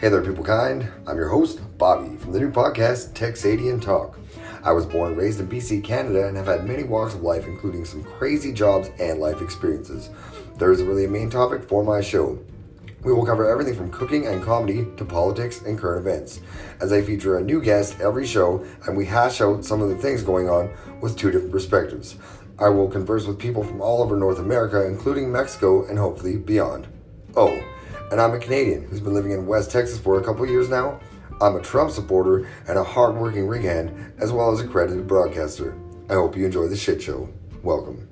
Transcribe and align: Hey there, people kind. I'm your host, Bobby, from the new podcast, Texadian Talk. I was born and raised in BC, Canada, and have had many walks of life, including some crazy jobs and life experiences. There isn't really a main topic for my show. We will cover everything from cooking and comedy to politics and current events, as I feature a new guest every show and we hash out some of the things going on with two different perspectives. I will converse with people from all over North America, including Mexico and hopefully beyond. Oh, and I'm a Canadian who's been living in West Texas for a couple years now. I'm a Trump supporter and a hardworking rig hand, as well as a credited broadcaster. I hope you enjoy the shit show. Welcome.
Hey 0.00 0.08
there, 0.08 0.22
people 0.22 0.42
kind. 0.42 0.88
I'm 1.06 1.18
your 1.18 1.28
host, 1.28 1.60
Bobby, 1.76 2.16
from 2.16 2.32
the 2.32 2.40
new 2.40 2.50
podcast, 2.50 3.12
Texadian 3.12 3.82
Talk. 3.82 4.18
I 4.64 4.72
was 4.72 4.86
born 4.86 5.10
and 5.10 5.20
raised 5.20 5.40
in 5.40 5.46
BC, 5.46 5.84
Canada, 5.84 6.26
and 6.26 6.38
have 6.38 6.46
had 6.46 6.66
many 6.66 6.84
walks 6.84 7.12
of 7.12 7.20
life, 7.20 7.44
including 7.46 7.84
some 7.84 8.02
crazy 8.02 8.50
jobs 8.50 8.88
and 8.98 9.20
life 9.20 9.42
experiences. 9.42 10.08
There 10.56 10.72
isn't 10.72 10.88
really 10.88 11.04
a 11.04 11.08
main 11.08 11.28
topic 11.28 11.62
for 11.62 11.84
my 11.84 12.00
show. 12.00 12.38
We 13.02 13.12
will 13.12 13.26
cover 13.26 13.46
everything 13.46 13.76
from 13.76 13.90
cooking 13.90 14.26
and 14.26 14.42
comedy 14.42 14.86
to 14.96 15.04
politics 15.04 15.60
and 15.60 15.78
current 15.78 16.06
events, 16.06 16.40
as 16.80 16.94
I 16.94 17.02
feature 17.02 17.36
a 17.36 17.44
new 17.44 17.60
guest 17.60 18.00
every 18.00 18.26
show 18.26 18.64
and 18.86 18.96
we 18.96 19.04
hash 19.04 19.42
out 19.42 19.66
some 19.66 19.82
of 19.82 19.90
the 19.90 19.98
things 19.98 20.22
going 20.22 20.48
on 20.48 20.70
with 21.02 21.18
two 21.18 21.30
different 21.30 21.52
perspectives. 21.52 22.16
I 22.58 22.70
will 22.70 22.88
converse 22.88 23.26
with 23.26 23.38
people 23.38 23.64
from 23.64 23.82
all 23.82 24.02
over 24.02 24.16
North 24.16 24.38
America, 24.38 24.82
including 24.86 25.30
Mexico 25.30 25.86
and 25.86 25.98
hopefully 25.98 26.38
beyond. 26.38 26.88
Oh, 27.36 27.62
and 28.10 28.20
I'm 28.20 28.34
a 28.34 28.38
Canadian 28.38 28.84
who's 28.84 29.00
been 29.00 29.14
living 29.14 29.30
in 29.30 29.46
West 29.46 29.70
Texas 29.70 29.98
for 29.98 30.18
a 30.18 30.24
couple 30.24 30.46
years 30.46 30.68
now. 30.68 31.00
I'm 31.40 31.56
a 31.56 31.62
Trump 31.62 31.90
supporter 31.90 32.48
and 32.68 32.76
a 32.76 32.84
hardworking 32.84 33.46
rig 33.46 33.62
hand, 33.62 34.14
as 34.18 34.32
well 34.32 34.52
as 34.52 34.60
a 34.60 34.66
credited 34.66 35.06
broadcaster. 35.06 35.76
I 36.08 36.14
hope 36.14 36.36
you 36.36 36.44
enjoy 36.44 36.66
the 36.68 36.76
shit 36.76 37.00
show. 37.00 37.28
Welcome. 37.62 38.08